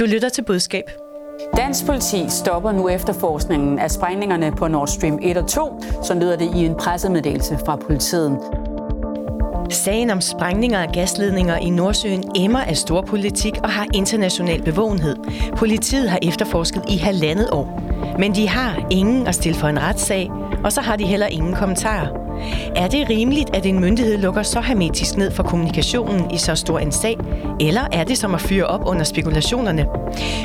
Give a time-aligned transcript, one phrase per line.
[0.00, 0.90] Du lytter til budskab.
[1.56, 6.36] Dansk politi stopper nu efterforskningen af sprængningerne på Nord Stream 1 og 2, så lyder
[6.36, 8.38] det i en pressemeddelelse fra politiet.
[9.70, 15.16] Sagen om sprængninger af gasledninger i Nordsøen emmer af stor politik og har international bevågenhed.
[15.56, 17.82] Politiet har efterforsket i halvandet år.
[18.18, 20.30] Men de har ingen at stille for en retssag,
[20.64, 22.29] og så har de heller ingen kommentarer.
[22.76, 26.78] Er det rimeligt, at en myndighed lukker så hermetisk ned for kommunikationen i så stor
[26.78, 27.16] en sag?
[27.60, 29.86] Eller er det som at fyre op under spekulationerne?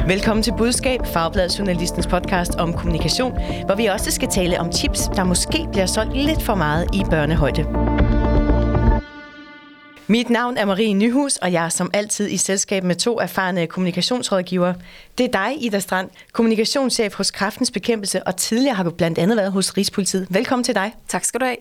[0.07, 3.31] Velkommen til Budskab, Fagbladet Journalistens podcast om kommunikation,
[3.65, 7.03] hvor vi også skal tale om tips, der måske bliver solgt lidt for meget i
[7.09, 7.65] børnehøjde.
[10.07, 13.67] Mit navn er Marie Nyhus, og jeg er som altid i selskab med to erfarne
[13.67, 14.75] kommunikationsrådgivere.
[15.17, 19.37] Det er dig, Ida Strand, kommunikationschef hos Kraftens Bekæmpelse, og tidligere har du blandt andet
[19.37, 20.27] været hos Rigspolitiet.
[20.29, 20.93] Velkommen til dig.
[21.07, 21.57] Tak skal du have.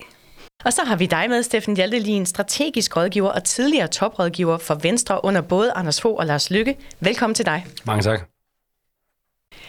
[0.65, 5.25] Og så har vi dig med, Steffen Hjaltelin, strategisk rådgiver og tidligere toprådgiver for Venstre
[5.25, 6.77] under både Anders Fogh og Lars Lykke.
[7.01, 7.67] Velkommen til dig.
[7.87, 8.29] Mange tak.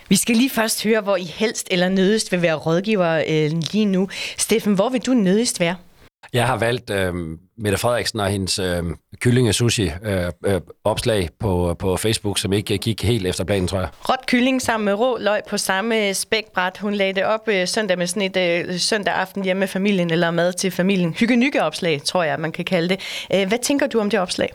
[0.10, 3.86] Vi skal lige først høre, hvor I helst eller nødigst vil være rådgiver øh, lige
[3.86, 4.10] nu.
[4.38, 5.76] Steffen, hvor vil du nødigst være?
[6.34, 7.14] Jeg har valgt øh,
[7.58, 8.84] Mette Frederiksen og hendes øh,
[9.20, 13.80] kylling sushi øh, øh, opslag på, på Facebook, som ikke gik helt efter planen, tror
[13.80, 13.90] jeg.
[14.10, 16.78] Råt kylling sammen med rå løg på samme spækbræt.
[16.78, 20.12] Hun lagde det op øh, søndag med sådan et øh, søndag aften hjemme med familien,
[20.12, 21.14] eller mad til familien.
[21.14, 23.28] Hygge opslag, tror jeg, man kan kalde det.
[23.34, 24.50] Øh, hvad tænker du om det opslag?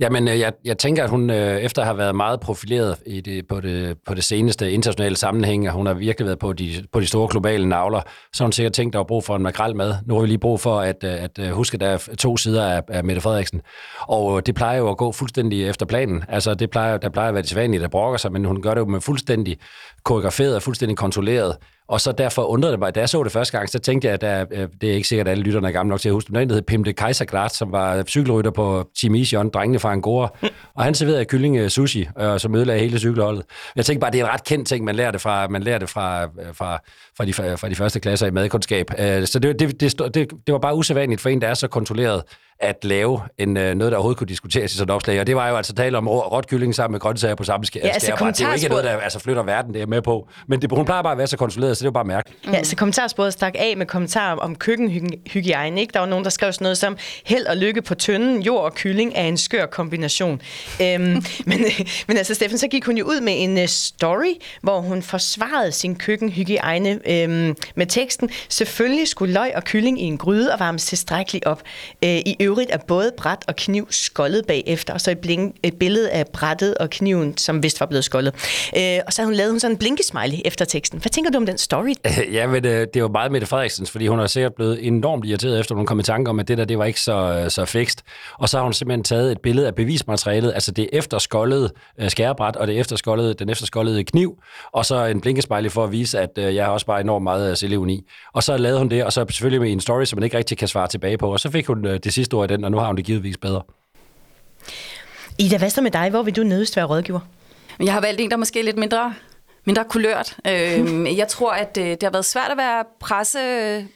[0.00, 3.20] Jamen, øh, jeg, jeg tænker, at hun øh, efter at have været meget profileret i
[3.20, 6.84] det, på, det, på det seneste internationale sammenhæng, og hun har virkelig været på de,
[6.92, 8.00] på de store globale navler,
[8.32, 9.94] så har hun sikkert tænkt, at der var brug for en makrelmad.
[10.06, 12.36] Nu har vi lige brug for at, øh, at, at huske, at der er to
[12.36, 13.60] sider af, af Mette Frederiksen.
[14.00, 16.24] Og det plejer jo at gå fuldstændig efter planen.
[16.28, 18.74] Altså, det plejer, der plejer at være det sædvanlige, der brokker sig, men hun gør
[18.74, 19.58] det jo med fuldstændig
[20.04, 21.56] koreograferet og fuldstændig kontrolleret.
[21.90, 24.14] Og så derfor undrede det mig, da jeg så det første gang, så tænkte jeg,
[24.14, 24.44] at der,
[24.80, 26.54] det er ikke sikkert, at alle lytterne er gamle nok til at huske, men der
[26.54, 30.32] hed Pim de Kaisergrat, som var cykelrytter på Team Ision, drengene fra Angora,
[30.76, 33.44] og han serverede kylling øh, sushi, og øh, så ødelagde hele cykelholdet.
[33.76, 35.78] Jeg tænkte bare, det er en ret kendt ting, man lærer det fra, man lærer
[35.78, 36.80] det fra, øh, fra,
[37.16, 38.90] fra, de, fra de første klasser i madkundskab.
[39.24, 42.22] Så det, det, det, det, det var bare usædvanligt for en, der er så kontrolleret,
[42.60, 45.20] at lave en, noget, der overhovedet kunne diskuteres i sådan et opslag.
[45.20, 47.80] Og det var jo altså tale om råt kylling sammen med grøntsager på samme skær.
[47.84, 50.28] Ja, altså det er jo ikke noget, der altså, flytter verden, det er med på.
[50.46, 52.46] Men det, hun plejer bare at være så kontrolleret, så det jo bare mærkeligt.
[52.52, 55.80] Ja, så kommentarsporet stak af med kommentarer om køkkenhygiejne.
[55.80, 55.92] Ikke?
[55.92, 58.74] Der var nogen, der skrev sådan noget som, held og lykke på tønden, jord og
[58.74, 60.40] kylling er en skør kombination.
[60.82, 61.24] øhm, men,
[62.08, 65.72] men altså, Steffen, så gik hun jo ud med en uh, story, hvor hun forsvarede
[65.72, 70.84] sin køkkenhygiejne øhm, med teksten, selvfølgelig skulle løg og kylling i en gryde og varmes
[70.84, 71.62] tilstrækkeligt op.
[72.04, 75.74] Øh, I øvrigt er både bræt og kniv skoldet bagefter, og så et, blink, et
[75.74, 78.34] billede af brættet og kniven, som vist var blevet skoldet.
[78.76, 81.00] Øh, og så har hun lavet hun sådan en blinkesmiley efter teksten.
[81.00, 81.94] Hvad tænker du om den story?
[82.32, 85.60] Ja, men det det var meget Mette Frederiksens, fordi hun har sikkert blevet enormt irriteret
[85.60, 87.64] efter, hun kom i tanke om, at det der, det var ikke så, øh, så
[87.64, 88.02] fikst.
[88.38, 92.56] Og så har hun simpelthen taget et billede af bevismaterialet, altså det efterskoldede øh, skærebræt,
[92.56, 94.36] og det efterskoldede, den efterskoldede kniv,
[94.72, 97.90] og så en blinkesmiley for at vise, at jeg har også bare enormt meget selvleven
[97.90, 98.02] i.
[98.32, 100.58] Og så lavede hun det, og så selvfølgelig med en story, som man ikke rigtig
[100.58, 102.86] kan svare tilbage på, og så fik hun det sidste i den, og nu har
[102.86, 103.62] hun det givetvis bedre.
[105.38, 106.10] Ida, hvad så med dig?
[106.10, 107.20] Hvor vil du nødest være rådgiver?
[107.80, 109.14] Jeg har valgt en, der måske er lidt mindre
[109.64, 110.36] mindre kulørt.
[110.46, 113.38] Øh, jeg tror, at øh, det har været svært at være presse,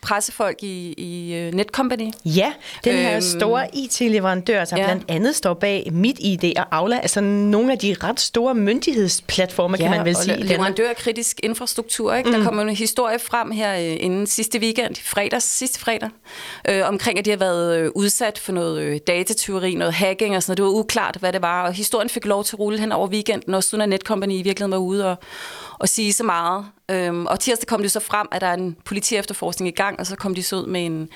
[0.03, 2.11] pressefolk i, i uh, Netcompany.
[2.25, 2.53] Ja,
[2.85, 4.85] den her øhm, store IT-leverandør, som ja.
[4.85, 9.83] blandt andet står bag MitID og Aula, altså nogle af de ret store myndighedsplatforme, ja,
[9.83, 10.45] kan man vel sige.
[10.45, 12.15] leverandør af kritisk infrastruktur.
[12.15, 12.31] Ikke?
[12.31, 12.37] Mm.
[12.37, 16.11] Der kommer en historie frem her øh, inden sidste weekend, fredags, sidste fredag,
[16.69, 20.43] øh, omkring, at de har været øh, udsat for noget øh, datatyveri, noget hacking og
[20.43, 20.57] sådan noget.
[20.57, 23.09] Det var uklart, hvad det var, og historien fik lov til at rulle hen over
[23.09, 25.17] weekenden, og siden Netcompany i virkeligheden var ude og
[25.81, 26.67] at sige så meget.
[26.91, 30.07] Øhm, og tirsdag kom det så frem, at der er en politi-efterforskning i gang, og
[30.07, 31.09] så kom de så ud med en,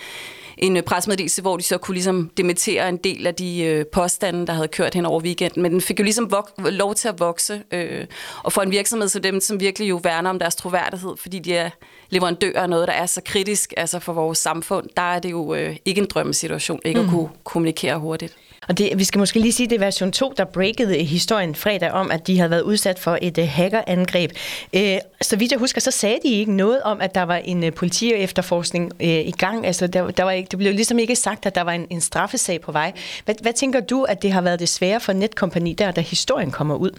[0.59, 4.53] en pressemeddelelse, hvor de så kunne ligesom dementere en del af de øh, påstande, der
[4.53, 5.62] havde kørt hen over weekenden.
[5.62, 7.62] Men den fik jo ligesom vok- lov til at vokse.
[7.72, 8.06] Øh,
[8.43, 11.55] og for en virksomhed som dem, som virkelig jo værner om deres troværdighed, fordi de
[11.55, 11.70] er
[12.10, 15.55] leverandører af noget, der er så kritisk altså for vores samfund, der er det jo
[15.55, 17.06] øh, ikke en drømmesituation, ikke mm.
[17.06, 18.37] at kunne kommunikere hurtigt.
[18.68, 21.90] Og det, vi skal måske lige sige, det er version 2, der breakede historien fredag
[21.90, 24.31] om, at de havde været udsat for et uh, hackerangreb.
[24.76, 24.81] Uh,
[25.22, 27.70] så vidt jeg husker, så sagde de ikke noget om, at der var en uh,
[27.72, 29.66] politi-efterforskning uh, i gang.
[29.66, 32.00] Altså, der, der var ikke, det blev ligesom ikke sagt, at der var en, en
[32.00, 32.93] straffesag på vej.
[33.25, 36.50] Hvad, hvad tænker du, at det har været det svære for Netkompani der, da historien
[36.50, 36.90] kommer ud?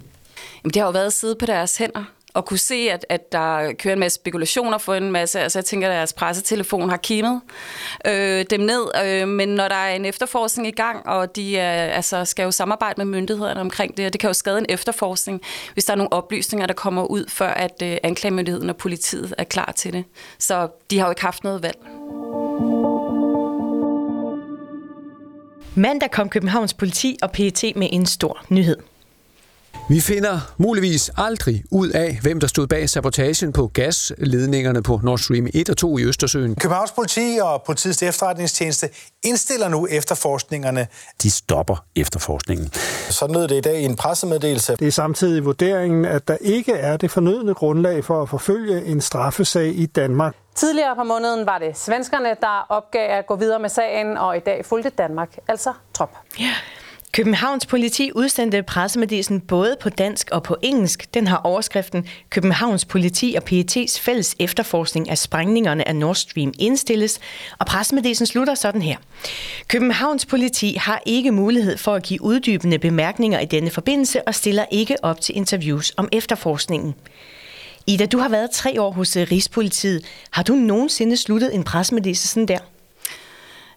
[0.64, 2.04] Jamen, det har jo været at sidde på deres hænder
[2.34, 5.40] og kunne se, at, at der kører en masse spekulationer for en masse.
[5.40, 7.42] Altså jeg tænker, at deres pressetelefon har kimet
[8.06, 8.86] øh, dem ned.
[9.06, 12.52] Øh, men når der er en efterforskning i gang, og de er, altså, skal jo
[12.52, 15.42] samarbejde med myndighederne omkring det, og det kan jo skade en efterforskning,
[15.74, 19.44] hvis der er nogle oplysninger, der kommer ud, før at øh, anklagemyndigheden og politiet er
[19.44, 20.04] klar til det.
[20.40, 21.78] Så de har jo ikke haft noget valg.
[25.76, 28.78] Mandag kom Københavns politi og PET med en stor nyhed.
[29.90, 35.18] Vi finder muligvis aldrig ud af, hvem der stod bag sabotagen på gasledningerne på Nord
[35.18, 36.56] Stream 1 og 2 i Østersøen.
[36.56, 38.90] Københavns politi og politiets efterretningstjeneste
[39.24, 40.88] indstiller nu efterforskningerne.
[41.24, 42.70] De stopper efterforskningen.
[43.10, 44.76] Sådan lød det i dag i en pressemeddelelse.
[44.76, 49.02] Det er samtidig vurderingen, at der ikke er det fornødne grundlag for at forfølge en
[49.02, 50.36] straffesag i Danmark.
[50.56, 54.40] Tidligere på måneden var det svenskerne, der opgav at gå videre med sagen, og i
[54.40, 56.10] dag fulgte Danmark altså trop.
[56.40, 56.54] Ja.
[57.12, 61.14] Københavns politi udsendte pressemeddelelsen både på dansk og på engelsk.
[61.14, 67.20] Den har overskriften Københavns politi og PET's fælles efterforskning af sprængningerne af Nord Stream indstilles,
[67.60, 68.98] og pressemeddelelsen slutter sådan her.
[69.68, 74.66] Københavns politi har ikke mulighed for at give uddybende bemærkninger i denne forbindelse og stiller
[74.72, 76.96] ikke op til interviews om efterforskningen.
[77.88, 80.06] Ida, du har været tre år hos øh, Rigspolitiet.
[80.32, 82.60] Har du nogensinde sluttet en pressemeddelelse sådan der?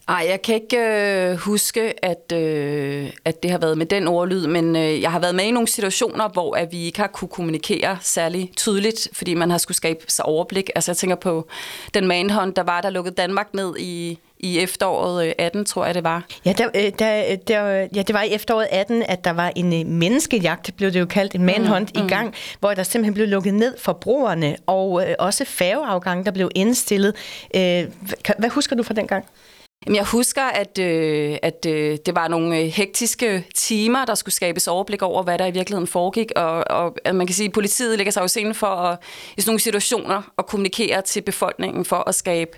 [0.08, 4.46] Nej, jeg kan ikke øh, huske, at, øh, at det har været med den ordlyd,
[4.46, 7.28] men øh, jeg har været med i nogle situationer, hvor at vi ikke har kunne
[7.28, 10.70] kommunikere særlig tydeligt, fordi man har skulle skabe sig overblik.
[10.74, 11.48] Altså jeg tænker på
[11.94, 15.94] den manhunt, der var, der lukkede Danmark ned i, i efteråret 18, øh, tror jeg
[15.94, 16.24] det var.
[16.44, 19.80] Ja, der, øh, der, der, ja, det var i efteråret 18, at der var en
[19.80, 22.06] øh, menneskejagt, blev det jo kaldt, en manhunt mm, mm.
[22.06, 26.32] i gang, hvor der simpelthen blev lukket ned for broerne, og øh, også færgeafgang, der
[26.32, 27.14] blev indstillet.
[27.54, 27.84] Øh,
[28.38, 29.24] hvad husker du fra den gang?
[29.86, 34.34] Jamen, jeg husker, at, øh, at øh, det var nogle øh, hektiske timer, der skulle
[34.34, 36.32] skabes overblik over, hvad der i virkeligheden foregik.
[36.36, 38.98] Og, og at man kan sige, at politiet lægger sig jo scenen for at,
[39.36, 42.50] i sådan nogle situationer at kommunikere til befolkningen for at skabe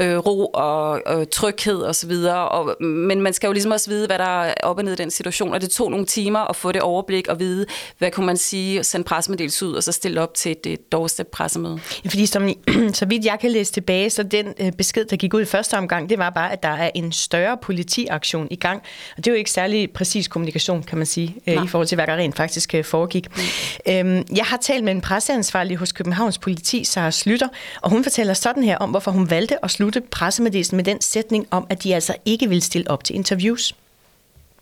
[0.00, 2.12] øh, ro og, og tryghed osv.
[2.50, 4.96] Og, men man skal jo ligesom også vide, hvad der er op og ned i
[4.96, 5.52] den situation.
[5.52, 7.66] Og det tog nogle timer at få det overblik og vide,
[7.98, 11.78] hvad kunne man sige, sende pressemeddelelse ud og så stille op til det doorstep pressemøde.
[12.08, 12.48] Fordi som,
[12.92, 15.78] så vidt jeg kan læse tilbage, så den øh, besked, der gik ud i første
[15.78, 18.82] omgang, det var bare, at der er en større politiaktion i gang.
[19.16, 21.64] Og det er jo ikke særlig præcis kommunikation, kan man sige, Nej.
[21.64, 23.28] i forhold til, hvad der rent faktisk øh, foregik.
[23.36, 23.92] Mm.
[23.92, 27.48] Øhm, jeg har talt med en presseansvarlig hos Københavns politi, Sara Slytter,
[27.82, 31.46] og hun fortæller sådan her om, hvorfor hun valgte at slutte pressemeddelelsen med den sætning
[31.50, 33.74] om, at de altså ikke vil stille op til interviews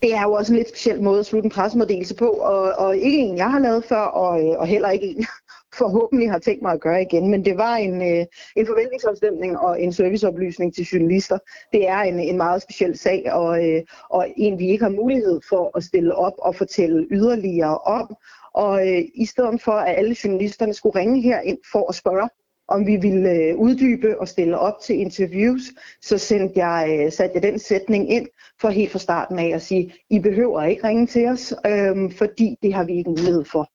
[0.02, 2.96] det er jo også en lidt speciel måde at slutte en pressemeddelelse på, og, og
[2.96, 5.26] ikke en, jeg har lavet før, og, øh, og heller ikke en,
[5.78, 7.30] forhåbentlig har tænkt mig at gøre igen.
[7.30, 8.26] Men det var en, øh,
[8.56, 11.38] en forventningsafstemning og en serviceoplysning til journalister.
[11.72, 15.40] Det er en, en meget speciel sag, og, øh, og en, vi ikke har mulighed
[15.48, 18.16] for at stille op og fortælle yderligere om.
[18.54, 22.28] Og øh, i stedet for, at alle journalisterne skulle ringe her ind for at spørge,
[22.68, 25.62] om vi ville øh, uddybe og stille op til interviews,
[26.02, 28.28] så sendte jeg, øh, satte jeg den sætning ind
[28.60, 32.56] for helt fra starten af at sige, I behøver ikke ringe til os, øh, fordi
[32.62, 33.73] det har vi ikke mulighed for.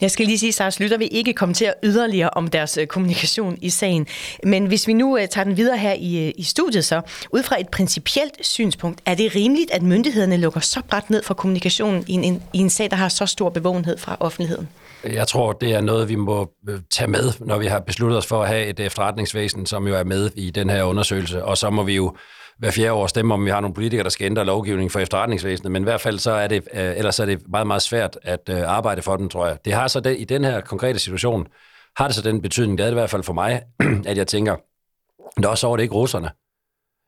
[0.00, 3.58] Jeg skal lige sige, at Sars Lytter vil ikke kommentere yderligere om deres øh, kommunikation
[3.62, 4.06] i sagen.
[4.44, 7.42] Men hvis vi nu øh, tager den videre her i, øh, i studiet så, ud
[7.42, 12.04] fra et principielt synspunkt, er det rimeligt, at myndighederne lukker så bredt ned for kommunikationen
[12.06, 14.68] i en, i en sag, der har så stor bevågenhed fra offentligheden?
[15.04, 16.50] Jeg tror, det er noget, vi må
[16.90, 20.04] tage med, når vi har besluttet os for at have et efterretningsvæsen, som jo er
[20.04, 21.44] med i den her undersøgelse.
[21.44, 22.16] Og så må vi jo
[22.58, 25.72] hver fjerde år stemme, om vi har nogle politikere, der skal ændre lovgivningen for efterretningsvæsenet,
[25.72, 28.48] men i hvert fald så er det, øh, ellers er det meget, meget svært at
[28.50, 29.58] øh, arbejde for den, tror jeg.
[29.64, 31.46] Det har så det, i den her konkrete situation,
[31.96, 33.62] har det så den betydning, det er det i hvert fald for mig,
[34.06, 34.56] at jeg tænker,
[35.42, 36.30] der også over det ikke russerne.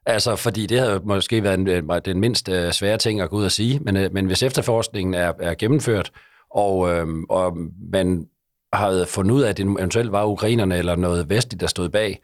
[0.07, 3.37] Altså, fordi det havde måske været en, øh, den mindst øh, svære ting at gå
[3.37, 6.11] ud og sige, men, øh, men hvis efterforskningen er, er gennemført,
[6.51, 7.57] og, øh, og
[7.93, 8.27] man
[8.73, 12.21] havde fundet ud af, at det eventuelt var ukrainerne eller noget vestligt, der stod bag,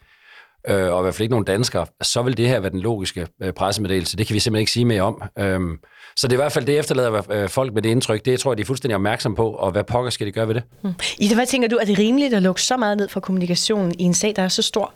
[0.68, 3.26] øh, og i hvert fald ikke nogen danskere, så vil det her være den logiske
[3.42, 4.16] øh, pressemeddelelse.
[4.16, 5.23] Det kan vi simpelthen ikke sige mere om.
[5.38, 5.78] Øhm,
[6.16, 8.25] så det er i hvert fald det efterlader øh, folk med det indtryk.
[8.25, 10.54] Det tror jeg, de er fuldstændig opmærksom på, og hvad pokker skal de gøre ved
[10.54, 10.62] det?
[10.83, 10.94] Mm.
[11.18, 14.02] Ida, hvad tænker du, er det rimeligt at lukke så meget ned for kommunikationen i
[14.02, 14.92] en sag, der er så stor?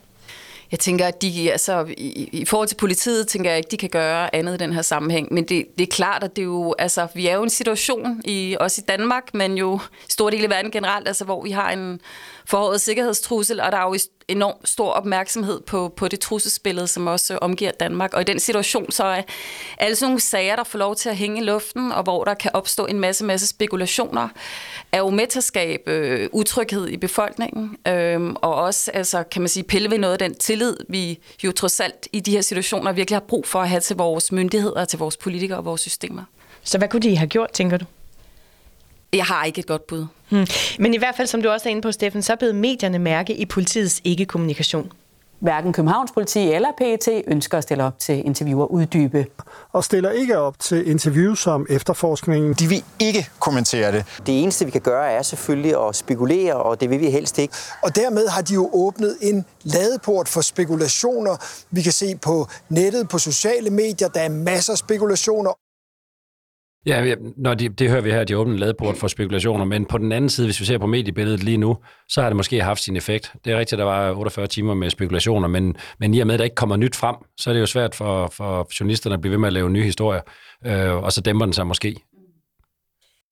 [0.71, 3.89] Jeg tænker, at de, altså, i, i forhold til politiet, tænker jeg ikke, de kan
[3.89, 5.29] gøre andet i den her sammenhæng.
[5.31, 7.51] Men det, det er klart, at det er jo, altså, vi er jo i en
[7.51, 11.51] situation, i, også i Danmark, men jo stor del af verden generelt, altså, hvor vi
[11.51, 12.01] har en
[12.49, 17.39] forhåret sikkerhedstrussel, og der er jo enormt stor opmærksomhed på, på det trusselsbillede, som også
[17.39, 18.15] omgiver Danmark.
[18.15, 19.23] Og i den situation, så er
[19.79, 22.35] alle sådan nogle sager, der får lov til at hænge i luften, og hvor der
[22.35, 24.29] kan opstå en masse, masse spekulationer,
[24.93, 29.43] er jo med til at skabe øh, utryghed i befolkningen, øh, og også, altså, kan
[29.43, 32.41] man sige, pille ved noget af den tillid, vi jo trods alt i de her
[32.41, 35.81] situationer virkelig har brug for at have til vores myndigheder, til vores politikere og vores
[35.81, 36.23] systemer.
[36.63, 37.85] Så hvad kunne de have gjort, tænker du?
[39.13, 40.07] Jeg har ikke et godt bud.
[40.29, 40.47] Hmm.
[40.79, 43.37] Men i hvert fald, som du også er inde på, Steffen, så blev medierne mærke
[43.37, 44.93] i politiets ikke-kommunikation.
[45.41, 49.27] Hverken Københavns politi eller PET ønsker at stille op til interviewer uddybe.
[49.73, 52.55] Og stiller ikke op til interviews om efterforskningen.
[52.55, 54.05] De vil ikke kommentere det.
[54.27, 57.55] Det eneste, vi kan gøre, er selvfølgelig at spekulere, og det vil vi helst ikke.
[57.83, 61.37] Og dermed har de jo åbnet en ladeport for spekulationer.
[61.71, 65.51] Vi kan se på nettet, på sociale medier, der er masser af spekulationer
[66.87, 70.13] Ja, når de, det hører vi her, de åbne ladeport for spekulationer, men på den
[70.13, 71.77] anden side, hvis vi ser på mediebilledet lige nu,
[72.09, 73.33] så har det måske haft sin effekt.
[73.45, 76.35] Det er rigtigt, at der var 48 timer med spekulationer, men, men i og med,
[76.35, 79.21] at der ikke kommer nyt frem, så er det jo svært for, for journalisterne at
[79.21, 80.21] blive ved med at lave nye historier,
[80.67, 81.97] øh, og så dæmper den sig måske.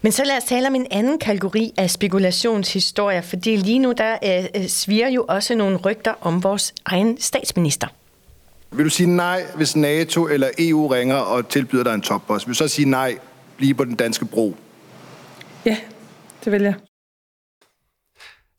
[0.02, 4.16] Men så lad os tale om en anden kategori af spekulationshistorier, fordi lige nu der
[4.24, 7.86] øh, øh, sviger jo også nogle rygter om vores egen statsminister.
[8.70, 12.46] Vil du sige nej, hvis NATO eller EU ringer og tilbyder dig en toppost?
[12.46, 13.18] Vil du så sige nej,
[13.56, 14.56] blive på den danske bro?
[15.64, 15.76] Ja,
[16.44, 16.74] det vil jeg.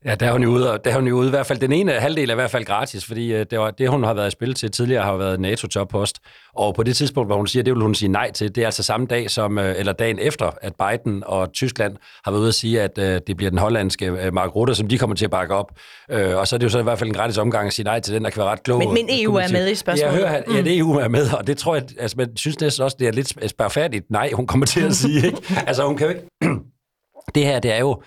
[0.06, 1.27] Ja, der er hun jo ude, der er hun jo ude.
[1.27, 3.72] I hvert fald den ene halvdel er i hvert fald gratis, fordi øh, det, var,
[3.72, 6.18] det, hun har været i spil til tidligere, har været NATO-toppost.
[6.56, 8.66] Og på det tidspunkt, hvor hun siger, det vil hun sige nej til, det er
[8.66, 12.48] altså samme dag, som, øh, eller dagen efter, at Biden og Tyskland har været ude
[12.48, 15.32] at sige, at øh, det bliver den hollandske Mark Rutte, som de kommer til at
[15.32, 15.72] bakke op.
[16.10, 18.00] Og så er det jo så i hvert fald en gratis omgang at sige nej
[18.00, 18.80] til den, der kan være ret klog.
[18.80, 20.13] Men, men EU er med i spørgsmålet.
[20.13, 22.84] Jeg hører, ja, det EU er med, og det tror jeg, altså, man synes næsten
[22.84, 25.25] også, det er lidt spærfærdigt nej, hun kommer til at sige.
[25.25, 25.38] Ikke?
[25.68, 26.27] Altså, hun kan jo ikke...
[27.36, 28.01] det her, det er jo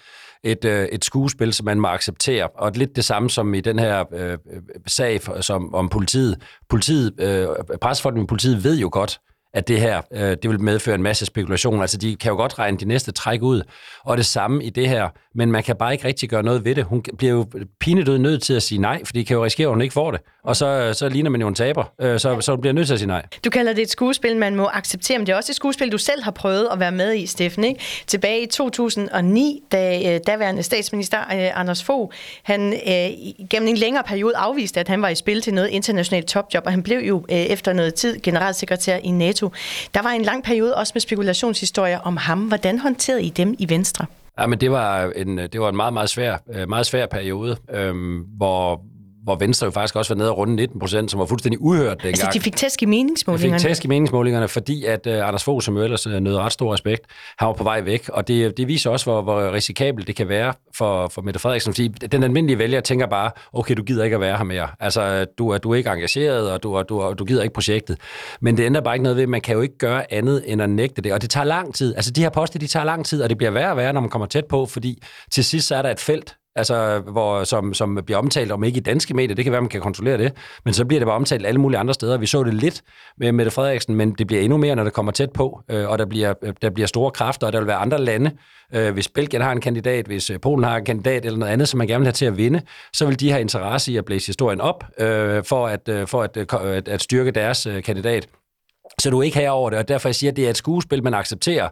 [0.44, 2.48] et, øh, et skuespil, som man må acceptere.
[2.48, 4.38] Og lidt det samme som i den her øh, øh
[4.86, 6.42] sag for, som, om politiet.
[6.68, 7.48] Politiet, øh,
[7.80, 9.20] pressefolkene i politiet ved jo godt,
[9.54, 11.80] at det her øh, det vil medføre en masse spekulation.
[11.80, 13.62] Altså, de kan jo godt regne de næste træk ud.
[14.04, 16.74] Og det samme i det her, men man kan bare ikke rigtig gøre noget ved
[16.74, 16.84] det.
[16.84, 17.46] Hun bliver jo
[17.80, 20.10] pinedød nødt til at sige nej, fordi de kan jo risikere, at hun ikke får
[20.10, 20.20] det.
[20.44, 22.94] Og så, så ligner man jo en taber, øh, så, så hun bliver nødt til
[22.94, 23.26] at sige nej.
[23.44, 25.98] Du kalder det et skuespil, man må acceptere, men det er også et skuespil, du
[25.98, 27.64] selv har prøvet at være med i, Steffen.
[27.64, 27.80] Ikke?
[28.06, 33.10] Tilbage i 2009, da øh, daværende statsminister øh, Anders Fogh, han øh,
[33.50, 36.72] gennem en længere periode afviste, at han var i spil til noget internationalt topjob, og
[36.72, 39.39] han blev jo øh, efter noget tid generalsekretær i NATO.
[39.94, 42.38] Der var en lang periode også med spekulationshistorier om ham.
[42.38, 44.06] Hvordan håndterede I dem i Venstre?
[44.40, 47.06] Ja, men det var en, øh, det var en meget, meget svær, øh, meget svær
[47.06, 48.82] periode, øhm, hvor,
[49.24, 51.90] hvor Venstre jo faktisk også var nede og runde 19 procent, som var fuldstændig uhørt
[51.90, 52.06] dengang.
[52.06, 53.58] Altså, de fik tæsk i meningsmålingerne?
[53.58, 56.36] De fik tæsk i meningsmålingerne, fordi at uh, Anders Fogh, som jo ellers uh, nød
[56.36, 57.02] ret stor respekt,
[57.38, 60.28] han var på vej væk, og det, det viser også, hvor, hvor risikabelt det kan
[60.28, 64.14] være for, for Mette Frederiksen, fordi den almindelige vælger tænker bare, okay, du gider ikke
[64.14, 64.68] at være her mere.
[64.80, 67.98] Altså, du er, du er ikke engageret, og du, du, du gider ikke projektet.
[68.40, 70.70] Men det ændrer bare ikke noget ved, man kan jo ikke gøre andet end at
[70.70, 71.94] nægte det, og det tager lang tid.
[71.94, 74.00] Altså, de her poster, de tager lang tid, og det bliver værre og værre, når
[74.00, 77.74] man kommer tæt på, fordi til sidst så er der et felt, altså, hvor, som,
[77.74, 80.32] som bliver omtalt, om ikke i danske medier, det kan være, man kan kontrollere det,
[80.64, 82.18] men så bliver det bare omtalt alle mulige andre steder.
[82.18, 82.82] Vi så det lidt
[83.18, 85.98] med Mette Frederiksen, men det bliver endnu mere, når det kommer tæt på, øh, og
[85.98, 88.30] der bliver, øh, der bliver store kræfter, og der vil være andre lande.
[88.74, 91.78] Øh, hvis Belgien har en kandidat, hvis Polen har en kandidat, eller noget andet, som
[91.78, 94.26] man gerne vil have til at vinde, så vil de have interesse i at blæse
[94.26, 94.84] historien op,
[95.44, 98.28] for, at, for at, at, at styrke deres kandidat.
[99.00, 101.02] Så du er ikke herover det, og derfor jeg siger, at det er et skuespil,
[101.02, 101.68] man accepterer,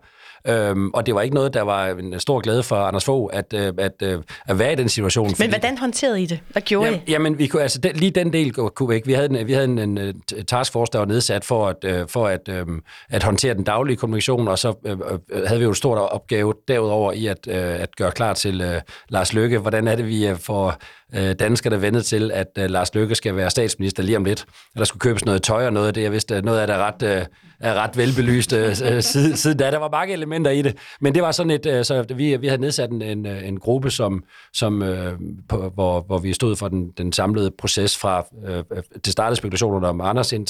[0.49, 3.55] Øhm, og det var ikke noget, der var en stor glæde for Anders Fogh, at,
[3.55, 5.27] øh, at, at, at være i den situation.
[5.27, 6.41] Men fordi, hvordan håndterede I det?
[6.53, 7.11] Hvad gjorde jamen, I?
[7.11, 9.07] Jamen, vi kunne, altså, den, lige den del kunne vi ikke.
[9.07, 12.27] Vi havde en, vi havde en, en taskforce, der var nedsat for at, øh, for
[12.27, 14.93] at, øhm, at håndtere den daglige kommunikation, og så øh,
[15.33, 18.61] øh, havde vi jo en stor opgave derudover i at, øh, at gøre klar til
[18.61, 19.59] øh, Lars Løkke.
[19.59, 20.75] Hvordan er det, vi får
[21.15, 24.45] øh, danskerne vendet til, at øh, Lars Løkke skal være statsminister lige om lidt.
[24.79, 26.03] Der skulle købes noget tøj og noget af det.
[26.03, 27.27] Jeg vidste, noget af det er ret, øh,
[27.61, 29.71] er ret velbelyst øh, siden, siden da.
[29.71, 30.77] Der var mange elementer i det.
[31.01, 33.61] Men det var sådan et, øh, så vi, vi havde nedsat en, en, øh, en
[33.61, 35.13] gruppe, som, som, øh,
[35.49, 39.37] på, hvor, hvor vi stod for den, den samlede proces fra, øh, øh det startede
[39.37, 40.47] spekulationerne om Anders ind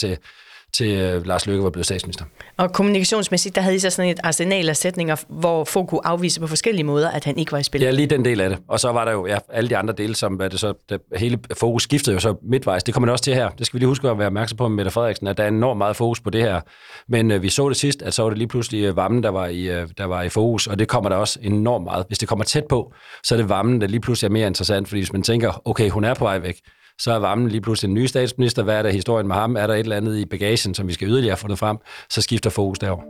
[0.72, 2.24] til øh, Lars Løkke var blevet statsminister.
[2.56, 6.40] Og kommunikationsmæssigt, der havde I så sådan et arsenal af sætninger, hvor folk kunne afvise
[6.40, 7.80] på forskellige måder, at han ikke var i spil.
[7.80, 8.58] Ja, lige den del af det.
[8.68, 11.00] Og så var der jo ja, alle de andre dele, som hvad det så, det,
[11.16, 12.84] hele fokus skiftede jo så midtvejs.
[12.84, 13.48] Det kommer det også til her.
[13.50, 15.48] Det skal vi lige huske at være opmærksom på med Mette Frederiksen, at der er
[15.48, 16.60] enormt meget fokus på det her.
[17.08, 19.28] Men øh, vi så det sidst, at så var det lige pludselig øh, varmen, der
[19.28, 22.04] var, i, øh, der var i fokus, og det kommer der også enormt meget.
[22.08, 22.92] Hvis det kommer tæt på,
[23.24, 25.90] så er det varmen, der lige pludselig er mere interessant, fordi hvis man tænker, okay,
[25.90, 26.60] hun er på vej væk,
[26.98, 28.62] så er varmen lige pludselig en ny statsminister.
[28.62, 29.56] Hvad er der historien med ham?
[29.56, 31.76] Er der et eller andet i bagagen, som vi skal yderligere få det frem?
[32.10, 33.02] Så skifter fokus derover.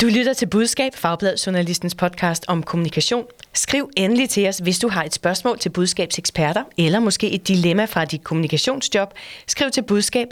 [0.00, 3.24] Du lytter til Budskab, Fagblad Journalistens podcast om kommunikation.
[3.54, 7.84] Skriv endelig til os, hvis du har et spørgsmål til budskabseksperter, eller måske et dilemma
[7.84, 9.14] fra dit kommunikationsjob.
[9.46, 10.28] Skriv til budskab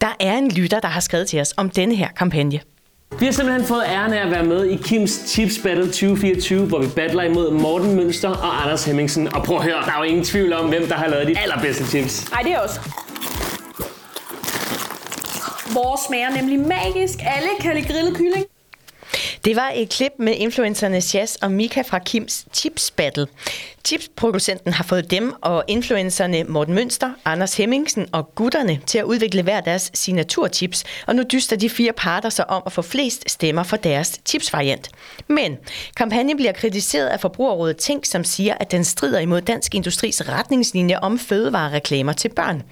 [0.00, 2.60] Der er en lytter, der har skrevet til os om denne her kampagne.
[3.18, 6.78] Vi har simpelthen fået æren af at være med i Kims Chips Battle 2024, hvor
[6.78, 9.34] vi battler imod Morten Mønster og Anders Hemmingsen.
[9.34, 11.38] Og prøv at høre, der er jo ingen tvivl om, hvem der har lavet de
[11.38, 12.30] allerbedste chips.
[12.30, 12.80] Nej, det er også.
[15.74, 17.18] Vores smager nemlig magisk.
[17.36, 18.44] Alle kan lide grillet kylling.
[19.44, 23.26] Det var et klip med influencerne jazz og Mika fra Kims Chips Battle.
[23.86, 29.42] Chipsproducenten har fået dem og influencerne Morten Mønster, Anders Hemmingsen og gutterne til at udvikle
[29.42, 33.62] hver deres signaturchips, og nu dyster de fire parter sig om at få flest stemmer
[33.62, 34.90] for deres chipsvariant.
[35.28, 35.56] Men
[35.96, 40.98] kampagnen bliver kritiseret af Forbrugerrådet Tænk, som siger, at den strider imod Dansk Industris retningslinjer
[40.98, 42.62] om fødevarereklamer til børn.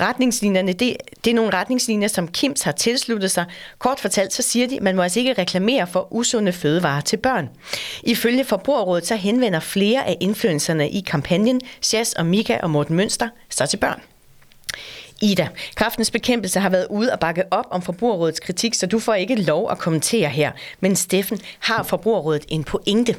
[0.00, 3.44] Retningslinjerne, det, det er nogle retningslinjer, som Kims har tilsluttet sig.
[3.78, 7.16] Kort fortalt, så siger de, at man må altså ikke reklamere for usunde fødevarer til
[7.16, 7.48] børn.
[8.02, 13.28] Ifølge Forbrugerrådet, så henvender flere af influencerne i kampagnen, Chas og Mika og Morten Mønster,
[13.50, 14.00] så til børn.
[15.22, 19.14] Ida, kraftens bekæmpelse har været ude og bakke op om Forbrugerrådets kritik, så du får
[19.14, 20.52] ikke lov at kommentere her.
[20.80, 23.16] Men Steffen, har Forbrugerrådet en pointe?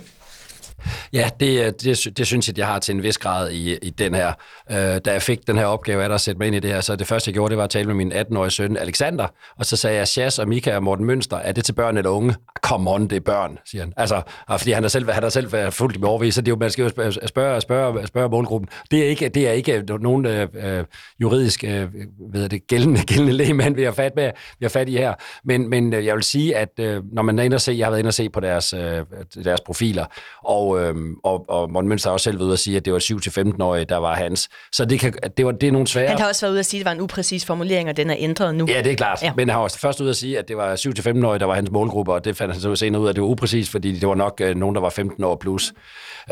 [1.13, 4.13] Ja, det, det, det synes jeg, jeg har til en vis grad i, i den
[4.13, 4.33] her.
[4.71, 6.81] Øh, da jeg fik den her opgave af at sætte mig ind i det her,
[6.81, 9.65] så det første, jeg gjorde, det var at tale med min 18-årige søn, Alexander, og
[9.65, 12.35] så sagde jeg, Chas og Mika og Morten Mønster, er det til børn eller unge?
[12.61, 13.93] Come on, det er børn, siger han.
[13.97, 16.51] Altså, fordi han har selv, han har selv været fuldt i overvis, så det er
[16.51, 18.69] jo, man skal jo spørge, spørge, spørge, spørge målgruppen.
[18.91, 20.83] Det er ikke, det er ikke øh, nogen øh, øh,
[21.21, 21.87] juridisk øh,
[22.33, 25.13] ved det, gældende, gældende lægemand, vi har fat, med, vi har fat i her.
[25.43, 27.85] Men, men øh, jeg vil sige, at øh, når man er inde og se, jeg
[27.85, 29.05] har været inde og se på deres, øh,
[29.43, 30.05] deres profiler,
[30.43, 32.99] og, øh, og, og Morten Mønster har også selv ude at sige, at det var
[32.99, 34.49] 7-15-årige, der var hans.
[34.71, 36.07] Så det, kan, det, var, det er nogle svære...
[36.07, 38.09] Han har også været ude at sige, at det var en upræcis formulering, og den
[38.09, 38.65] er ændret nu.
[38.69, 39.23] Ja, det er klart.
[39.23, 39.33] Ja.
[39.35, 41.71] Men han har også først ude at sige, at det var 7-15-årige, der var hans
[41.71, 44.07] målgruppe, og det fandt han så senere ud af, at det var upræcis, fordi det
[44.07, 45.73] var nok øh, nogen, der var 15 år plus.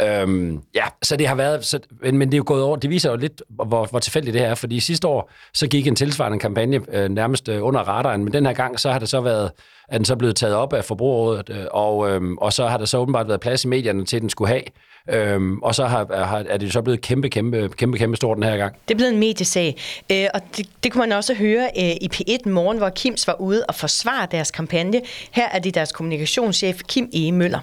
[0.02, 1.66] Øhm, ja, så det har været...
[1.66, 2.76] Så, men, men det er jo gået over.
[2.76, 5.88] Det viser jo lidt, hvor, hvor tilfældigt det her er, fordi sidste år, så gik
[5.88, 9.10] en tilsvarende kampagne øh, nærmest øh, under radaren, men den her gang, så har det
[9.10, 9.52] så været
[9.90, 12.86] er den så blevet taget op af forbrugerrådet, øh, og, øhm, og så har der
[12.86, 14.64] så åbenbart været plads i medierne til, at den skulle have.
[15.10, 18.44] Øhm, og så har, har, er det så blevet kæmpe, kæmpe, kæmpe, kæmpe stor den
[18.44, 18.76] her gang.
[18.88, 19.76] Det er blevet en mediesag,
[20.12, 23.42] øh, og det, det kunne man også høre øh, i P1 morgen, hvor Kims var
[23.42, 25.02] ude og forsvare deres kampagne.
[25.32, 27.32] Her er det deres kommunikationschef Kim E.
[27.32, 27.60] Møller.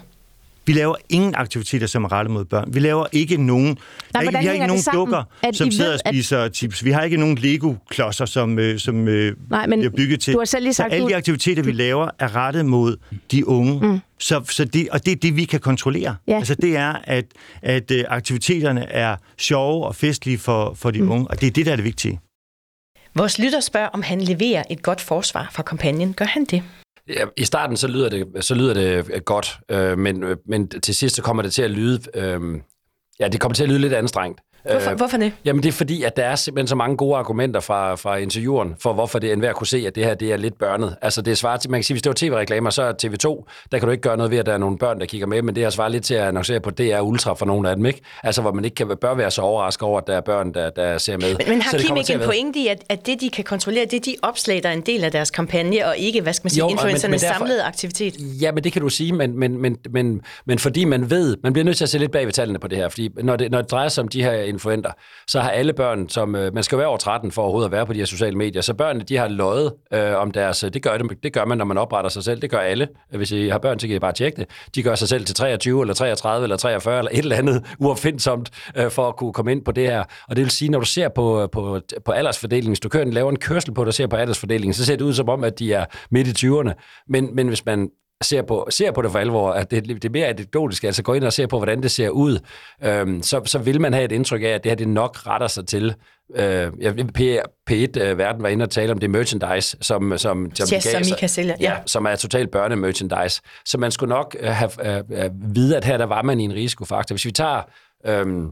[0.66, 2.74] Vi laver ingen aktiviteter, som er rettet mod børn.
[2.74, 3.78] Vi laver ikke nogen...
[4.14, 6.56] Nej, der, vi har ikke nogen dukker, som sidder ved, og spiser at...
[6.56, 6.84] chips.
[6.84, 10.34] Vi har ikke nogen Lego-klodser, som, øh, som øh, Nej, men bliver bygget til.
[10.34, 12.96] Du har selv lige sagt, så alle de aktiviteter, vi laver, er rettet mod
[13.30, 13.88] de unge.
[13.88, 14.00] Mm.
[14.18, 16.16] Så, så det, og det er det, vi kan kontrollere.
[16.28, 16.36] Ja.
[16.36, 17.24] Altså det er, at,
[17.62, 21.10] at øh, aktiviteterne er sjove og festlige for, for de mm.
[21.10, 22.20] unge, og det er det, der er det vigtige.
[23.14, 26.12] Vores lytter spørger, om han leverer et godt forsvar for kampagnen.
[26.12, 26.62] Gør han det?
[27.08, 30.68] Ja, I starten så lyder det, så lyder det øh, godt, øh, men, øh, men
[30.68, 32.60] til sidst så kommer det til at lyde, øh,
[33.20, 34.40] ja, det kommer til at lyde lidt anstrengt.
[34.70, 35.32] Hvorfor, øh, hvorfor det?
[35.44, 38.74] Jamen det er fordi, at der er simpelthen så mange gode argumenter fra, fra intervieweren,
[38.80, 40.96] for hvorfor det enhver kunne se, at det her det er lidt børnet.
[41.02, 43.44] Altså det er svaret til, man kan sige, hvis det var tv-reklamer, så er TV2,
[43.72, 45.42] der kan du ikke gøre noget ved, at der er nogle børn, der kigger med,
[45.42, 47.86] men det er svaret lidt til at annoncere på DR Ultra for nogle af dem,
[47.86, 48.00] ikke?
[48.22, 50.70] Altså hvor man ikke kan, bør være så overrasket over, at der er børn, der,
[50.70, 51.36] der ser med.
[51.38, 53.96] Men, men har Kim ikke en pointe i, at, at det, de kan kontrollere, det
[53.96, 56.50] er de opslag, der er en del af deres kampagne, og ikke, hvad skal man
[56.50, 58.14] sige, jo, influencernes men, men samlede aktivitet?
[58.40, 61.52] Ja, men det kan du sige, men, men, men, men, men fordi man ved, man
[61.52, 63.50] bliver nødt til at se lidt bag ved tallene på det her, fordi når det,
[63.50, 64.90] når det drejer sig om de her influenter,
[65.26, 67.86] så har alle børn, som øh, man skal være over 13 for overhovedet at være
[67.86, 70.82] på de her sociale medier, så børnene, de har løjet øh, om deres, øh, det
[70.82, 72.88] gør, det, det gør man, når man opretter sig selv, det gør alle.
[73.12, 74.50] Øh, hvis I har børn, så kan I bare tjekke det.
[74.74, 78.50] De gør sig selv til 23, eller 33, eller 43, eller et eller andet uopfindsomt,
[78.76, 80.04] øh, for at kunne komme ind på det her.
[80.28, 83.04] Og det vil sige, når du ser på, øh, på, på aldersfordelingen, hvis du kører
[83.04, 85.44] en, laver en kørsel på, der ser på aldersfordelingen, så ser det ud som om,
[85.44, 87.04] at de er midt i 20'erne.
[87.08, 87.90] Men, men hvis man
[88.22, 91.14] ser på, ser på det for alvor, at det, det er mere anekdotisk, altså gå
[91.14, 92.38] ind og se på, hvordan det ser ud,
[92.84, 95.46] øhm, så, så vil man have et indtryk af, at det her det nok retter
[95.46, 95.94] sig til.
[96.36, 96.66] Øh,
[97.70, 101.18] P1-verden øh, var inde og tale om det merchandise, som, som, som, yes, som, I
[101.18, 101.56] kan sælge.
[101.60, 101.72] Ja.
[101.72, 101.78] ja.
[101.86, 103.40] som er totalt børne-merchandise.
[103.64, 106.44] Så man skulle nok øh, have, have, have vide, at her der var man i
[106.44, 107.14] en risikofaktor.
[107.14, 107.62] Hvis vi tager...
[108.06, 108.50] Øhm,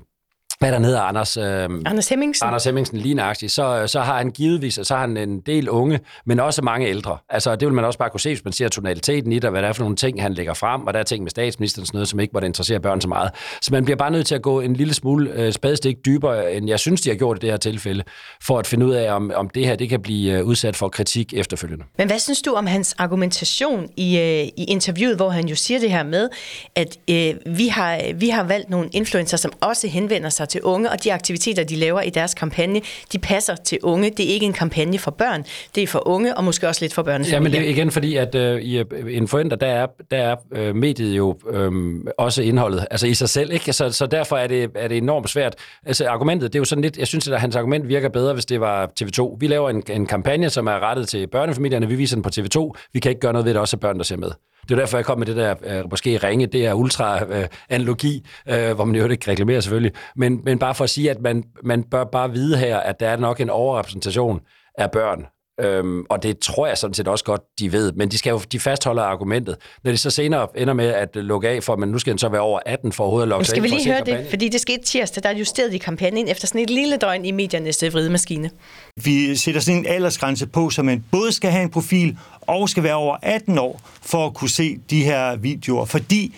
[0.62, 2.46] hvad der hedder, Anders, øh, Anders Hemmingsen.
[2.46, 6.40] Anders Hemmingsen, lignagtigt, så, så har han givetvis, så har han en del unge, men
[6.40, 7.18] også mange ældre.
[7.28, 9.50] Altså, det vil man også bare kunne se, hvis man ser tonaliteten i det, og
[9.50, 11.86] hvad der er for nogle ting, han lægger frem, og der er ting med statsministeren,
[11.86, 13.30] sådan noget, som ikke måtte interessere børn så meget.
[13.62, 16.68] Så man bliver bare nødt til at gå en lille smule øh, spadestik dybere, end
[16.68, 18.04] jeg synes, de har gjort i det her tilfælde,
[18.42, 20.88] for at finde ud af, om, om det her det kan blive øh, udsat for
[20.88, 21.84] kritik efterfølgende.
[21.98, 25.80] Men hvad synes du om hans argumentation i, øh, i interviewet, hvor han jo siger
[25.80, 26.28] det her med,
[26.76, 30.90] at øh, vi, har, vi har valgt nogle influencer, som også henvender sig til unge,
[30.90, 32.80] og de aktiviteter, de laver i deres kampagne,
[33.12, 34.10] de passer til unge.
[34.10, 36.94] Det er ikke en kampagne for børn, det er for unge, og måske også lidt
[36.94, 37.36] for børnefamilier.
[37.36, 40.16] Ja, men det er igen fordi, at øh, i øh, en forælder, der er, der
[40.16, 41.72] er øh, mediet jo øh,
[42.18, 43.72] også indholdet, altså i sig selv, ikke?
[43.72, 45.54] Så, så derfor er det, er det enormt svært.
[45.86, 48.46] Altså argumentet, det er jo sådan lidt, jeg synes, at hans argument virker bedre, hvis
[48.46, 49.36] det var TV2.
[49.40, 52.72] Vi laver en, en kampagne, som er rettet til børnefamilierne, vi viser den på TV2,
[52.92, 54.30] vi kan ikke gøre noget ved det, også er børn, der ser med.
[54.62, 58.68] Det er derfor, jeg kom med det der, øh, måske ringe, det er ultra-analogi, øh,
[58.68, 61.44] øh, hvor man jo ikke reklamerer selvfølgelig, men, men bare for at sige, at man,
[61.64, 64.40] man bør bare vide her, at der er nok en overrepræsentation
[64.78, 65.26] af børn.
[65.60, 67.92] Øhm, og det tror jeg sådan set også godt, de ved.
[67.92, 69.56] Men de, skal jo, de fastholder argumentet.
[69.84, 72.28] Når de så senere ender med at lukke af for, men nu skal den så
[72.28, 74.26] være over 18 for overhovedet at logge sig Skal vi lige høre det?
[74.30, 77.84] Fordi det skete tirsdag, der justerede de kampagnen efter sådan et lille døgn i mediernes
[77.92, 78.50] vridemaskine.
[79.04, 82.82] Vi sætter sådan en aldersgrænse på, så man både skal have en profil og skal
[82.82, 85.84] være over 18 år for at kunne se de her videoer.
[85.84, 86.34] Fordi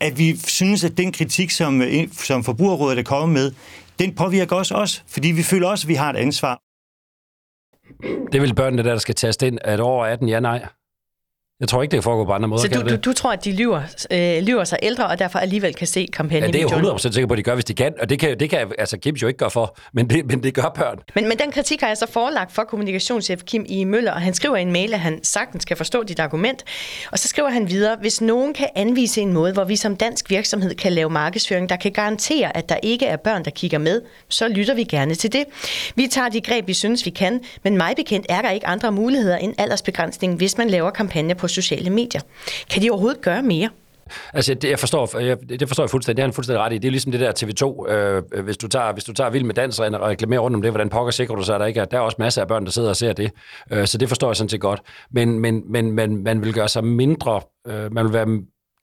[0.00, 3.52] at vi synes, at den kritik, som, som Forbrugerrådet er kommet med,
[3.98, 6.63] den påvirker os også, fordi vi føler også, at vi har et ansvar.
[8.32, 10.66] Det vil børnene der, der skal taste ind, at over 18, ja nej.
[11.60, 12.62] Jeg tror ikke, det kan foregå på andre måder.
[12.62, 15.74] Så du, du, du tror, at de lyver, øh, lyver sig ældre, og derfor alligevel
[15.74, 17.74] kan se Ja, kampagnen det er jeg 100% sikker på, at de gør, hvis de
[17.74, 17.94] kan.
[18.00, 20.54] Og det kan, det kan altså Kim jo ikke gøre for, men det, men det
[20.54, 20.98] gør børn.
[21.14, 23.84] Men, men den kritik har jeg så forelagt for kommunikationschef Kim I.
[23.84, 26.64] Møller, og han skriver i en mail, at han sagtens kan forstå dit argument.
[27.12, 30.30] Og så skriver han videre, hvis nogen kan anvise en måde, hvor vi som dansk
[30.30, 34.02] virksomhed kan lave markedsføring, der kan garantere, at der ikke er børn, der kigger med,
[34.28, 35.44] så lytter vi gerne til det.
[35.94, 38.92] Vi tager de greb, vi synes, vi kan, men mig bekendt er der ikke andre
[38.92, 42.20] muligheder end aldersbegrænsning, hvis man laver kampagner på på sociale medier.
[42.70, 43.68] Kan de overhovedet gøre mere?
[44.32, 46.16] Altså, det, jeg forstår, jeg, det forstår jeg fuldstændig.
[46.16, 46.78] Det har han fuldstændig ret i.
[46.78, 47.92] Det er ligesom det der TV2.
[47.92, 50.70] Øh, hvis, du tager, hvis du tager Vild med Dans og reklamerer rundt om det,
[50.70, 52.64] hvordan pokker sikrer du så, at der ikke er, der er også masser af børn,
[52.64, 53.30] der sidder og ser det.
[53.70, 54.80] Øh, så det forstår jeg sådan set godt.
[55.10, 58.26] Men, men, men, man, man vil gøre sig mindre, øh, man vil være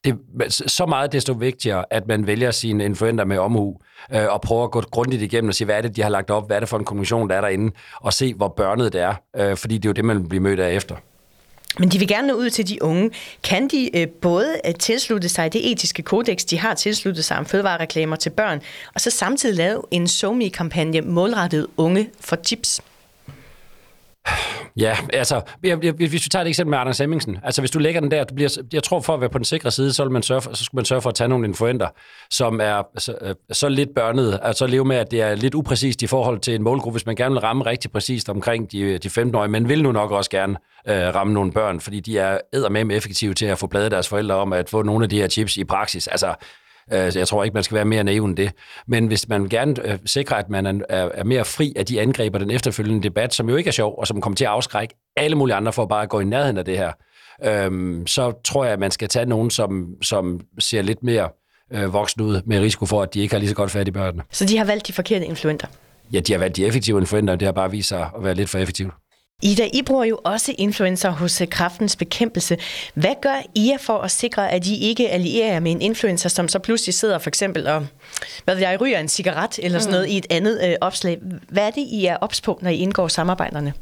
[0.04, 0.18] det,
[0.50, 3.78] så meget desto vigtigere, at man vælger sine influenter med omhu,
[4.14, 6.30] øh, og prøver at gå grundigt igennem og sige, hvad er det, de har lagt
[6.30, 7.72] op, hvad er det for en kommunikation, der er derinde,
[8.02, 10.44] og se, hvor børnet det er, øh, fordi det er jo det, man vil blive
[10.44, 10.96] mødt af efter.
[11.80, 13.12] Men de vil gerne nå ud til de unge.
[13.44, 17.46] Kan de øh, både øh, tilslutte sig det etiske kodex, de har tilsluttet sig om
[17.46, 18.62] fødevarereklamer til børn,
[18.94, 22.82] og så samtidig lave en somi kampagne målrettet unge for tips?
[24.78, 27.80] Ja, altså, jeg, jeg, hvis vi tager et eksempel med Anders Hemmingsen, altså hvis du
[27.80, 30.04] lægger den der, du bliver, jeg tror for at være på den sikre side, så,
[30.04, 31.88] vil man sørge for, så skulle man sørge for at tage nogle influenter,
[32.30, 36.02] som er så, øh, så lidt børnet, altså leve med, at det er lidt upræcist
[36.02, 39.08] i forhold til en målgruppe, hvis man gerne vil ramme rigtig præcist omkring de, de
[39.08, 40.58] 15-årige, men vil nu nok også gerne
[40.88, 44.36] øh, ramme nogle børn, fordi de er eddermame effektive til at få bladet deres forældre
[44.36, 46.08] om at få nogle af de her chips i praksis.
[46.08, 46.34] Altså,
[46.94, 48.52] Øh, jeg tror ikke, man skal være mere naiv end det.
[48.88, 52.52] Men hvis man gerne øh, sikrer, at man er, mere fri af de angreber, den
[52.52, 55.56] efterfølgende debat, som jo ikke er sjov, og som kommer til at afskrække alle mulige
[55.56, 56.92] andre for at bare gå i nærheden af det her,
[57.44, 61.30] øhm, så tror jeg, at man skal tage nogen, som, som ser lidt mere
[61.74, 63.92] øh, voksen ud, med risiko for, at de ikke har lige så godt fat i
[63.92, 64.24] børnene.
[64.32, 65.68] Så de har valgt de forkerte influenter?
[66.14, 68.34] Ja, de har valgt de effektive influenter, og det har bare vist sig at være
[68.34, 68.94] lidt for effektivt.
[69.42, 72.58] Ida, I bruger jo også influencer hos kraftens bekæmpelse.
[72.94, 76.48] Hvad gør I for at sikre, at I ikke allierer jer med en influencer, som
[76.48, 77.88] så pludselig sidder for eksempel og
[78.44, 80.14] hvad ved jeg, ryger en cigaret eller sådan noget mm.
[80.14, 81.20] i et andet øh, opslag?
[81.50, 83.74] Hvad er det, I er ops på, når I indgår samarbejderne?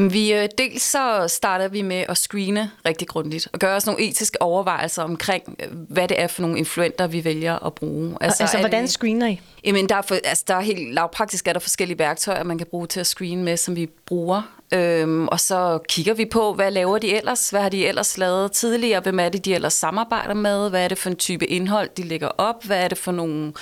[0.00, 4.02] Vi, øh, dels så starter vi med at screene rigtig grundigt, og gøre os nogle
[4.02, 8.16] etiske overvejelser omkring, øh, hvad det er for nogle influenter, vi vælger at bruge.
[8.20, 9.40] Altså, altså hvordan vi, screener I?
[9.64, 12.66] Jamen, der er, for, altså, der er helt lavpraktisk er der forskellige værktøjer, man kan
[12.66, 14.42] bruge til at screene med, som vi bruger.
[14.74, 17.50] Øhm, og så kigger vi på, hvad laver de ellers?
[17.50, 19.00] Hvad har de ellers lavet tidligere?
[19.00, 20.70] Hvem er det, de ellers samarbejder med?
[20.70, 22.64] Hvad er det for en type indhold, de lægger op?
[22.64, 23.52] Hvad er det for nogle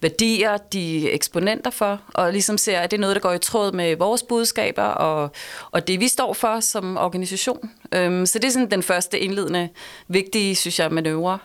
[0.00, 3.38] værdier, de er eksponenter for, og ligesom ser, at det er noget, der går i
[3.38, 5.30] tråd med vores budskaber og,
[5.70, 7.70] og det, vi står for som organisation.
[7.94, 9.68] Øhm, så det er sådan den første indledende,
[10.08, 11.38] vigtige, synes jeg, manøvre.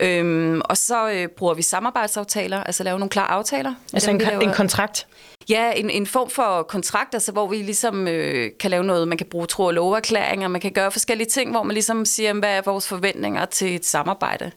[0.00, 3.74] Øhm, og så øh, bruger vi samarbejdsaftaler, altså lave nogle klare aftaler.
[3.92, 5.06] Altså en, en kontrakt?
[5.48, 9.18] Ja, en, en form for kontrakt, altså, hvor vi ligesom øh, kan lave noget, man
[9.18, 12.56] kan bruge tro- og loverklæringer, man kan gøre forskellige ting, hvor man ligesom siger, hvad
[12.56, 14.50] er vores forventninger til et samarbejde,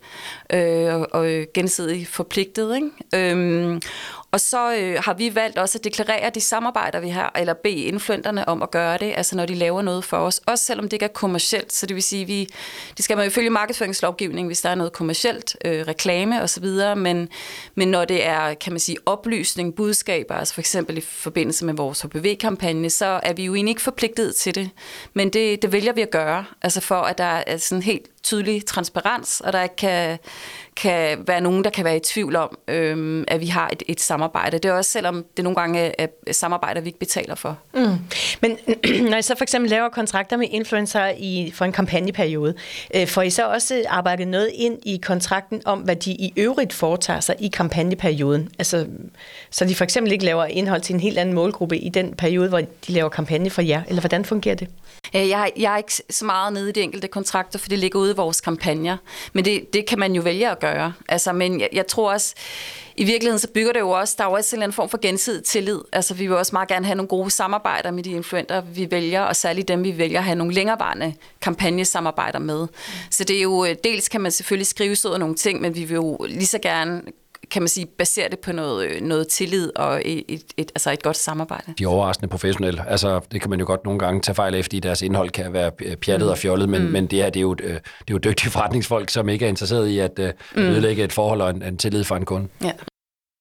[0.54, 2.76] øh, og, og gensidigt forpligtet.
[2.76, 3.32] Ikke?
[3.32, 3.82] Øhm,
[4.32, 7.76] og så øh, har vi valgt også at deklarere de samarbejder, vi har, eller bede
[7.76, 10.42] influenterne om at gøre det, altså når de laver noget for os.
[10.46, 12.50] Også selvom det ikke er kommercielt, så det vil sige, vi,
[12.98, 16.66] det skal man jo følge markedsføringslovgivningen, hvis der er noget kommercielt, øh, reklame osv.,
[16.98, 17.30] men,
[17.76, 21.74] men når det er, kan man sige, oplysning, budskaber, altså for eksempel i forbindelse med
[21.74, 24.70] vores HPV-kampagne, så er vi jo egentlig ikke forpligtet til det,
[25.14, 28.66] men det, det vælger vi at gøre, altså for at der er sådan helt tydelig
[28.66, 30.20] transparens, og der ikke kan,
[30.80, 34.02] kan være nogen, der kan være i tvivl om, øhm, at vi har et, et
[34.02, 34.58] samarbejde.
[34.58, 37.58] Det er også selvom det nogle gange er samarbejder, vi ikke betaler for.
[37.74, 37.98] Mm.
[38.42, 38.58] Men
[39.12, 42.54] når I så for eksempel laver kontrakter med influencer i, for en kampagneperiode,
[42.96, 46.74] øh, får I så også arbejdet noget ind i kontrakten om, hvad de i øvrigt
[46.74, 48.50] foretager sig i kampagneperioden?
[48.60, 48.88] Altså,
[49.50, 52.50] så de for eksempel ikke laver indhold til en helt anden målgruppe i den periode,
[52.50, 54.68] hvor de laver kampagne for jer, eller hvordan fungerer det?
[55.14, 58.12] Jeg, jeg er ikke så meget nede i de enkelte kontrakter, for det ligger ude
[58.12, 58.98] i vores kampagner.
[59.34, 60.69] Men det, det kan man jo vælge at gøre.
[61.10, 62.36] Altså, men jeg, jeg tror også,
[62.96, 64.90] i virkeligheden så bygger det jo også, der er jo også en eller anden form
[64.90, 65.80] for gensidig tillid.
[65.92, 69.22] Altså, vi vil også meget gerne have nogle gode samarbejder med de influenter, vi vælger,
[69.22, 72.68] og særligt dem, vi vælger at have nogle længerevarende kampagnesamarbejder med.
[73.10, 75.84] Så det er jo, øh, dels kan man selvfølgelig skrive sådan nogle ting, men vi
[75.84, 77.02] vil jo lige så gerne
[77.52, 80.92] kan man sige, basere det på noget, øh, noget tillid og et, et, et, altså
[80.92, 81.74] et godt samarbejde.
[81.78, 82.90] De er overraskende professionelle.
[82.90, 85.54] Altså, det kan man jo godt nogle gange tage fejl af, fordi deres indhold kan
[85.54, 86.32] være pjattet mm.
[86.32, 86.92] og fjollet, men, mm.
[86.92, 87.72] men det, her, det, er jo, det
[88.08, 90.20] er jo dygtige forretningsfolk, som ikke er interesseret i at
[90.56, 90.62] mm.
[90.62, 92.48] ødelægge et forhold og en, en tillid for en kunde.
[92.64, 92.72] Ja.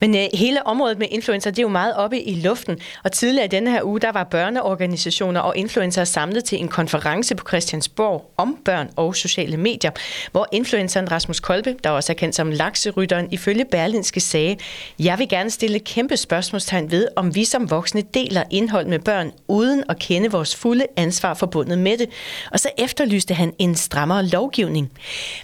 [0.01, 2.79] Men øh, hele området med influencer, det er jo meget oppe i luften.
[3.05, 7.35] Og tidligere i denne her uge, der var børneorganisationer og influencer samlet til en konference
[7.35, 9.91] på Christiansborg om børn og sociale medier,
[10.33, 14.57] hvor influenceren Rasmus Kolbe, der også er kendt som lakserytteren, ifølge Berlinske sagde,
[14.99, 19.33] jeg vil gerne stille kæmpe spørgsmålstegn ved, om vi som voksne deler indhold med børn,
[19.49, 22.09] uden at kende vores fulde ansvar forbundet med det.
[22.53, 24.93] Og så efterlyste han en strammere lovgivning.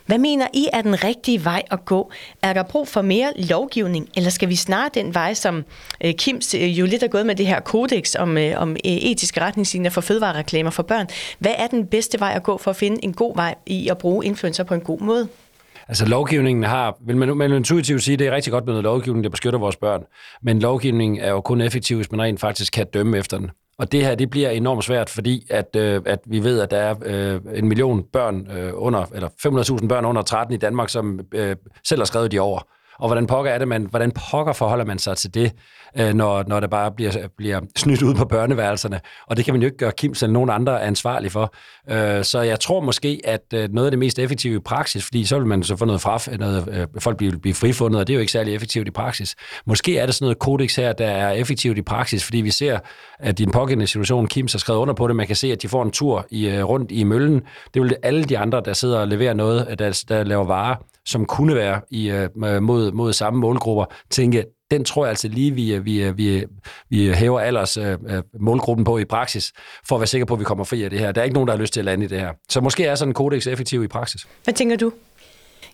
[0.06, 2.12] Hvad mener I er den rigtige vej at gå?
[2.42, 5.64] Er der brug for mere lovgivning, eller skal skal vi snarere den vej, som
[6.04, 8.76] øh, Kims øh, jo lidt er gået med det her kodex om, øh, om øh,
[8.85, 11.07] etiske retningslinjer for fødevarereklamer for børn.
[11.38, 13.98] Hvad er den bedste vej at gå for at finde en god vej i at
[13.98, 15.28] bruge influencer på en god måde?
[15.88, 19.24] Altså lovgivningen har, vil man, man intuitivt sige, det er rigtig godt med noget lovgivning,
[19.24, 20.02] der beskytter vores børn.
[20.42, 23.50] Men lovgivningen er jo kun effektiv, hvis man rent faktisk kan dømme efter den.
[23.78, 26.78] Og det her, det bliver enormt svært, fordi at, øh, at vi ved, at der
[26.78, 29.28] er øh, en million børn øh, under, eller
[29.80, 31.57] 500.000 børn under 13 i Danmark, som øh,
[31.88, 32.61] selv har skrevet de over.
[32.98, 35.52] Og hvordan pokker er det, man, hvordan pokker forholder man sig til det,
[35.98, 39.00] øh, når, når det bare bliver, bliver snydt ud på børneværelserne?
[39.26, 41.54] Og det kan man jo ikke gøre Kim eller nogen andre ansvarlig for.
[41.90, 45.24] Øh, så jeg tror måske, at øh, noget af det mest effektive i praksis, fordi
[45.24, 48.12] så vil man så få noget fra, noget, øh, folk bliver, blive frifundet, og det
[48.12, 49.37] er jo ikke særlig effektivt i praksis.
[49.66, 52.78] Måske er det sådan noget kodex her, der er effektivt i praksis, fordi vi ser,
[53.18, 55.62] at i den pågældende situation, Kim har skrevet under på det, man kan se, at
[55.62, 57.42] de får en tur i, øh, rundt i møllen.
[57.74, 61.26] Det vil alle de andre, der sidder og leverer noget, der, der laver varer, som
[61.26, 62.28] kunne være i, øh,
[62.62, 66.44] mod, mod samme målgrupper, tænke, den tror jeg altså lige, vi, øh, vi, øh, vi,
[66.90, 67.78] vi hæver alders
[68.40, 69.52] målgruppen på i praksis,
[69.88, 71.12] for at være sikker på, at vi kommer fri af det her.
[71.12, 72.32] Der er ikke nogen, der har lyst til at lande i det her.
[72.48, 74.26] Så måske er sådan en kodex effektiv i praksis.
[74.44, 74.92] Hvad tænker du?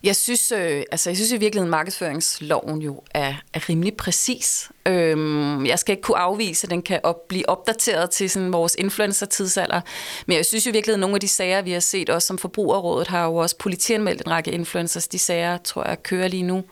[0.03, 4.69] Jeg synes, øh, altså, jeg synes i virkeligheden, at markedsføringsloven jo er, er rimelig præcis.
[4.85, 8.75] Øhm, jeg skal ikke kunne afvise, at den kan op, blive opdateret til sådan vores
[8.75, 9.81] influencer-tidsalder.
[10.25, 12.37] Men jeg synes i virkeligheden, at nogle af de sager, vi har set, også som
[12.37, 15.07] Forbrugerrådet, har jo også politianmeldt en række influencers.
[15.07, 16.63] De sager, tror jeg, kører lige nu.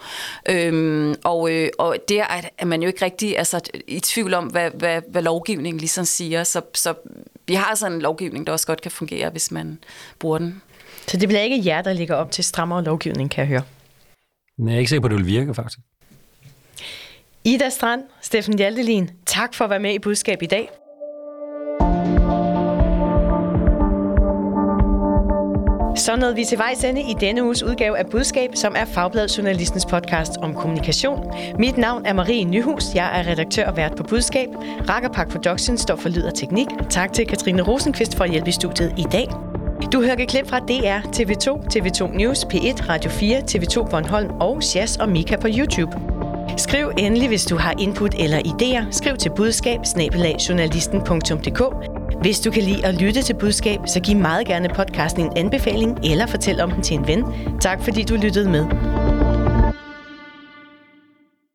[0.49, 4.45] Øhm, og, øh, og det er, er man jo ikke rigtig altså, i tvivl om,
[4.45, 6.43] hvad, hvad, hvad lovgivningen ligesom siger.
[6.43, 6.93] Så, så
[7.49, 9.79] vi har sådan en lovgivning, der også godt kan fungere, hvis man
[10.19, 10.61] bruger den.
[11.07, 13.63] Så det bliver ikke jer, der ligger op til strammere lovgivning, kan jeg høre?
[14.57, 15.79] Nej, jeg er ikke sikker på, at det vil virke, faktisk.
[17.43, 20.69] Ida Strand, Steffen Hjaltelin, tak for at være med i Budskab i dag.
[26.09, 29.37] Så nåede vi til vejs ende i denne uges udgave af Budskab, som er Fagbladet
[29.37, 31.31] Journalistens podcast om kommunikation.
[31.59, 32.83] Mit navn er Marie Nyhus.
[32.95, 34.47] Jeg er redaktør og vært på Budskab.
[34.89, 36.67] Rakkerpak Production står for lyd og teknik.
[36.89, 39.27] Tak til Katrine Rosenqvist for at hjælpe i studiet i dag.
[39.93, 44.97] Du hører klip fra DR, TV2, TV2 News, P1, Radio 4, TV2 Bornholm og Jazz
[44.97, 45.97] og Mika på YouTube.
[46.57, 48.91] Skriv endelig, hvis du har input eller idéer.
[48.91, 49.79] Skriv til budskab
[52.21, 55.99] hvis du kan lide at lytte til budskab, så giv meget gerne podcasten en anbefaling
[56.03, 57.23] eller fortæl om den til en ven.
[57.61, 58.65] Tak fordi du lyttede med.